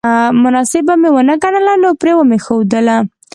مناسبه 0.43 0.93
مې 1.01 1.09
ونه 1.13 1.35
ګڼله 1.43 1.73
نو 1.81 1.89
پرې 2.01 2.11
مې 2.29 2.37
ښودله 2.45 2.97